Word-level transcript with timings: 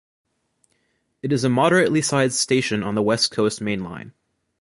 It 1.21 1.31
is 1.31 1.43
a 1.43 1.49
moderately-sized 1.49 2.33
station 2.33 2.81
on 2.81 2.95
the 2.95 3.03
West 3.03 3.29
Coast 3.29 3.61
Main 3.61 3.83
Line. 3.83 4.13